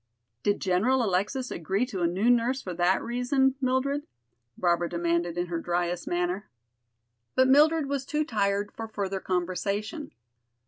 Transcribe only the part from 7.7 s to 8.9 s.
was too tired for